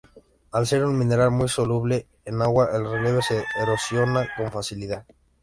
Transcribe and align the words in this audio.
Al 0.51 0.65
ser 0.65 0.83
un 0.83 0.97
mineral 0.97 1.29
muy 1.29 1.47
soluble 1.47 2.07
en 2.25 2.41
agua, 2.41 2.69
el 2.73 2.89
relieve 2.89 3.21
se 3.21 3.45
erosiona 3.61 4.27
con 4.35 4.51
facilidad. 4.51 5.05